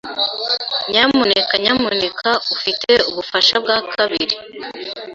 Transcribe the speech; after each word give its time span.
Nyamuneka 0.91 1.53
nyamuneka 1.63 2.29
ufite 2.55 2.91
ubufasha 3.09 3.55
bwa 3.63 3.77
kabiri. 3.93 4.35